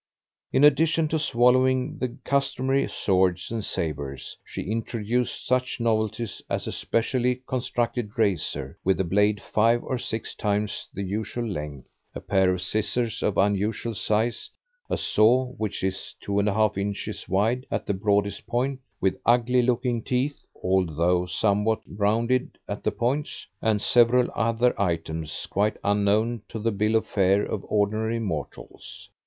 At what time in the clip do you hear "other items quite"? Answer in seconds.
24.35-25.77